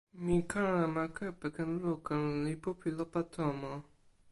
[0.23, 3.71] mi kalama kepeken luka lon lipu pi lupa tomo.